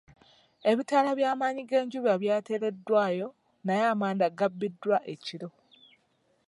[0.71, 3.27] Ebitala by'amannyi g'enjuba by'ateereddwayo
[3.65, 5.49] naye amanda gabbiddwa ekiro.